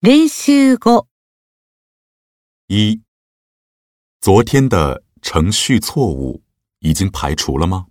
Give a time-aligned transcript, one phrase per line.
[0.00, 1.08] 練習後、
[2.68, 3.02] 一，
[4.18, 6.42] 昨天的程序错误
[6.78, 7.88] 已经排除了吗？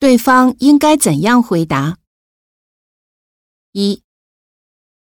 [0.00, 1.98] 对方应该怎样回答？
[3.70, 4.02] 一，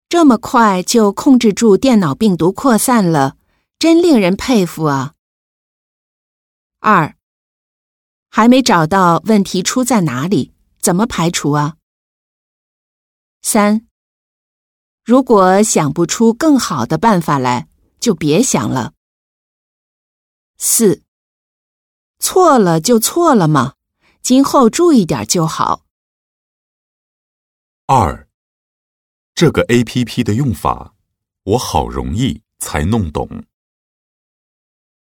[0.09, 3.37] 这么快就控制住电脑病毒扩散了，
[3.77, 5.13] 真令人佩服啊。
[6.79, 7.15] 二，
[8.29, 11.77] 还没找到问题出在哪里，怎么排除啊？
[13.43, 13.86] 三，
[15.07, 18.93] 如果想不出更好的办法来，就别想了。
[20.57, 21.01] 四，
[22.19, 23.75] 错了就错了嘛，
[24.21, 25.85] 今后注意点就好。
[27.85, 28.27] 二，
[29.33, 30.93] 这个 A P P 的用法，
[31.43, 33.45] 我好容易才弄懂。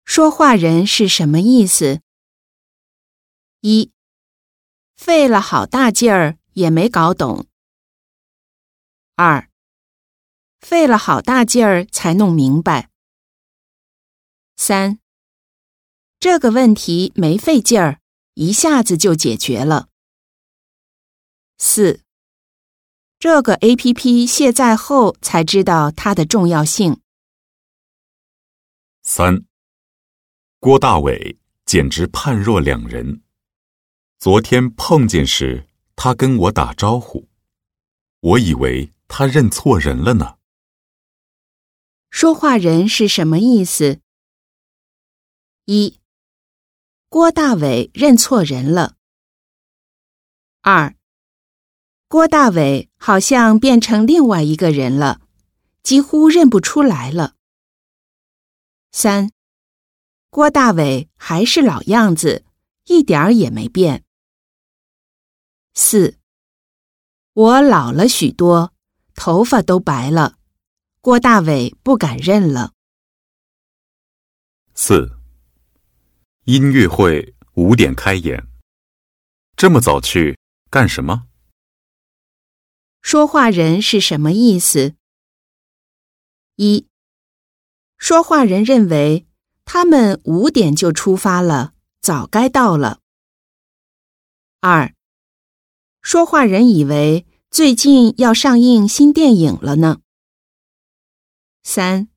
[0.04, 2.00] 说话人是什么意思？
[3.60, 3.92] 一，
[4.96, 7.46] 费了好大劲儿也没搞懂。
[9.14, 9.48] 二，
[10.62, 12.88] 费了好大劲儿才弄明白。
[14.56, 15.00] 三，
[16.18, 18.00] 这个问题没费劲儿，
[18.34, 19.88] 一下子就解决了。
[21.58, 22.00] 四，
[23.18, 27.00] 这个 A P P 卸载后才知道它的重要性。
[29.02, 29.44] 三，
[30.60, 33.22] 郭大伟简直判若两人。
[34.18, 37.28] 昨天碰见时，他跟我打招呼，
[38.20, 40.38] 我以为他认错人了呢。
[42.12, 44.00] 说话人是什么意思？
[45.64, 45.98] 一，
[47.08, 48.96] 郭大伟认错人了。
[50.60, 50.94] 二，
[52.08, 55.22] 郭大伟好像变成另外一个人了，
[55.82, 57.34] 几乎认不出来了。
[58.92, 59.30] 三，
[60.28, 62.44] 郭大伟还是老样子，
[62.84, 64.04] 一点儿也没变。
[65.72, 66.18] 四，
[67.32, 68.74] 我老了许多，
[69.14, 70.36] 头发都白了，
[71.04, 72.74] 郭大伟不敢认了。
[74.72, 75.18] 四，
[76.44, 78.46] 音乐会五点开演，
[79.56, 80.38] 这么早去
[80.70, 81.26] 干什么？
[83.00, 84.94] 说话人是什么意思？
[86.54, 86.86] 一，
[87.98, 89.26] 说话人认为
[89.64, 93.00] 他们五点就出发了，早该到了。
[94.60, 94.94] 二，
[96.00, 99.98] 说话人以为最近要上映新电影了呢。
[101.62, 102.08] 三，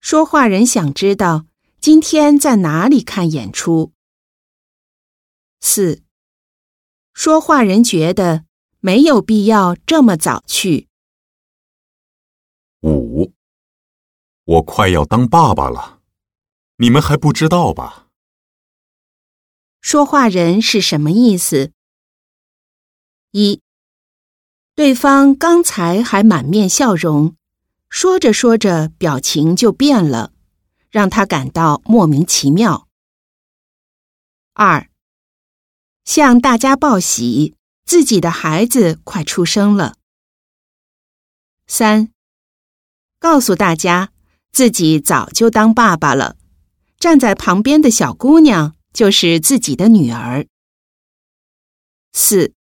[0.00, 1.46] 说话人想知道
[1.80, 3.92] 今天在哪里看演出。
[5.60, 6.02] 四，
[7.12, 8.44] 说话人觉得
[8.80, 10.88] 没有必要这么早去。
[12.82, 13.32] 五，
[14.44, 16.00] 我快要当爸爸了，
[16.76, 18.08] 你们还不知道吧？
[19.80, 21.72] 说话人是什么意思？
[23.32, 23.60] 一，
[24.74, 27.36] 对方刚才还满面笑容，
[27.88, 30.32] 说着说着表情就变了，
[30.90, 32.88] 让他感到莫名其妙。
[34.52, 34.88] 二，
[36.04, 37.54] 向大家报喜，
[37.84, 39.96] 自己的孩子快出生了。
[41.66, 42.10] 三，
[43.18, 44.12] 告诉大家
[44.52, 46.36] 自己早就当爸爸了，
[46.98, 50.46] 站在旁边的小姑娘就是自己的女儿。
[52.12, 52.52] 四。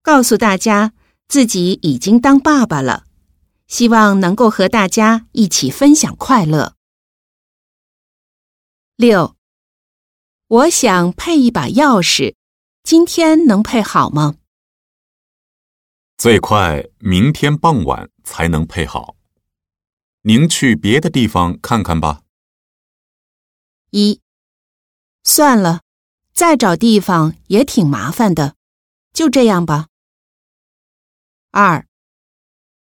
[0.00, 0.94] 告诉大家
[1.26, 3.04] 自己已经当爸爸了，
[3.68, 6.74] 希望能够和大家一起分享快乐。
[8.96, 9.36] 六，
[10.46, 12.34] 我想配一把钥匙，
[12.82, 14.36] 今天能配好吗？
[16.16, 19.16] 最快明天傍晚才能配好。
[20.22, 22.22] 您去别的地方看看吧。
[23.90, 24.20] 一，
[25.22, 25.82] 算了，
[26.32, 28.56] 再找地方也挺麻烦的，
[29.12, 29.88] 就这样吧。
[31.50, 31.86] 二，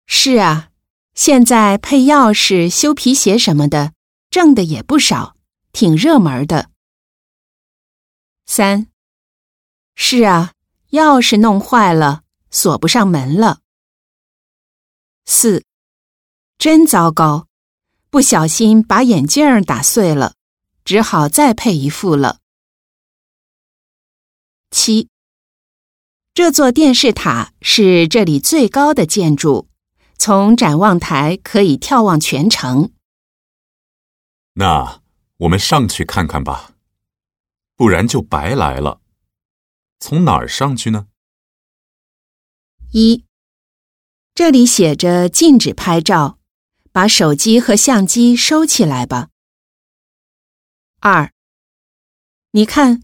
[0.06, 0.70] 是啊，
[1.16, 3.94] 现在配钥匙、修皮鞋什么的，
[4.28, 5.34] 挣的也不少，
[5.72, 6.70] 挺热门的。
[8.44, 8.88] 三，
[9.94, 10.52] 是啊，
[10.90, 13.60] 钥匙弄坏了，锁不上门了。
[15.24, 15.64] 四，
[16.58, 17.48] 真糟糕，
[18.10, 20.34] 不小心把眼镜打碎了，
[20.84, 22.40] 只好再配一副了。
[24.70, 25.08] 七。
[26.34, 29.68] 这座电视塔是这里最高的建筑，
[30.18, 32.92] 从展望台可以眺望全城。
[34.54, 35.02] 那
[35.38, 36.74] 我们上去看看吧，
[37.76, 39.00] 不然就白来了。
[39.98, 41.08] 从哪儿上去呢？
[42.92, 43.24] 一，
[44.34, 46.38] 这里写着禁止拍照，
[46.92, 49.28] 把手机和相机收起来吧。
[51.00, 51.32] 二，
[52.52, 53.02] 你看，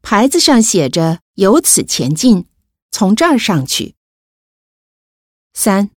[0.00, 2.48] 牌子上写着“由此前进”。
[2.90, 3.96] 从这儿上去。
[5.52, 5.90] 三，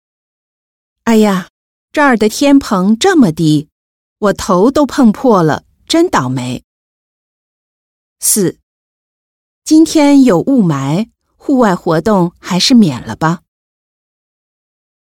[1.08, 1.48] 哎呀，
[1.90, 3.70] 这儿的天棚这么低，
[4.18, 6.62] 我头都碰破了，真倒霉。
[8.20, 8.60] 四，
[9.64, 13.40] 今天有雾霾，户外活动还是免了吧。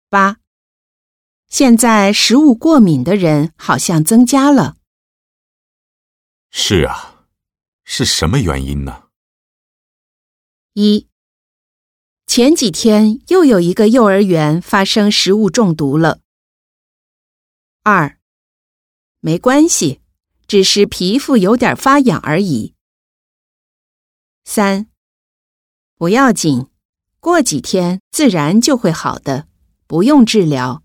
[0.08, 0.38] 八，
[1.50, 4.78] 现在食物过敏的人好像增加了。
[6.50, 7.26] 是啊，
[7.84, 9.10] 是什么原因呢？
[10.76, 11.09] 一，
[12.30, 16.20] 前几天又有一个幼儿园发生食物中毒了。
[17.82, 18.20] 二，
[19.20, 20.00] 没关系，
[20.48, 22.76] 只是皮肤有点发痒而已。
[24.46, 24.88] 三，
[25.96, 26.68] 不要紧，
[27.20, 29.48] 过几天自然就会好的。
[29.88, 30.84] 不用治疗。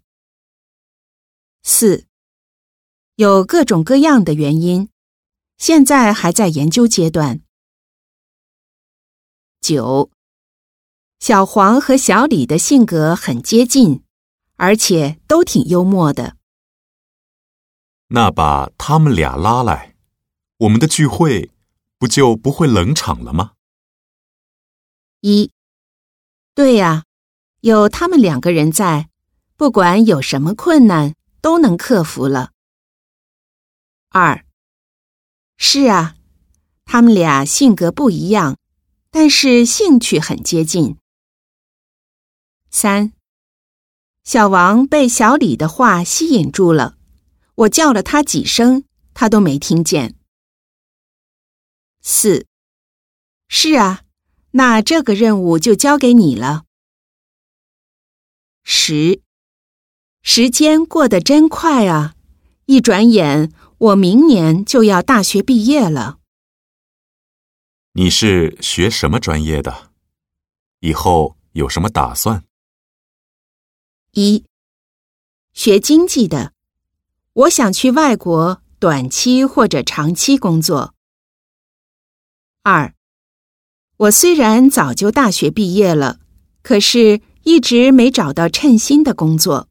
[1.63, 2.07] 四，
[3.17, 4.89] 有各种各样的原因，
[5.59, 7.43] 现在还在研究阶段。
[9.61, 10.11] 九，
[11.25, 14.03] 小黄和小李的性格很接近，
[14.57, 16.37] 而且都挺幽默的。
[18.09, 19.95] 那把他们俩拉来，
[20.59, 21.51] 我们的聚会
[21.99, 23.53] 不就不会冷场了吗？
[25.23, 25.51] 一，
[26.55, 27.05] 对呀。
[27.63, 29.09] 有他们两个人在，
[29.57, 32.51] 不管有什么困难都能克服了。
[34.11, 34.45] 二，
[35.57, 36.17] 是啊，
[36.85, 38.59] 他们俩性格不一样，
[39.11, 40.99] 但是兴趣很接近。
[42.75, 43.13] 三，
[44.25, 46.99] 小王被小李的话吸引住了，
[47.55, 48.83] 我叫了他几声，
[49.15, 50.17] 他都没听见。
[52.03, 52.49] 四，
[53.47, 54.03] 是啊，
[54.51, 56.65] 那这个任务就交给你了。
[58.65, 59.23] 十，
[60.23, 62.17] 时间过得真快啊！
[62.67, 66.19] 一转眼，我明年就要大学毕业了。
[67.93, 69.93] 你是学什么专业的？
[70.81, 72.45] 以后有什么打算？
[74.15, 74.45] 一，
[75.53, 76.53] 学经济的，
[77.33, 80.95] 我想去外国短期或者长期工作。
[82.63, 82.95] 二，
[83.99, 86.21] 我虽然早就大学毕业了，
[86.63, 87.21] 可是。
[87.47, 89.69] 一直没找到称心的工作。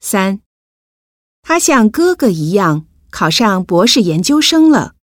[0.00, 0.42] 三，
[1.40, 4.96] 他像哥哥一样考上博士研究生了。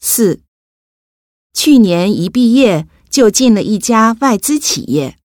[0.00, 0.42] 四，
[1.54, 5.18] 去年一毕业就进了一家外资企业。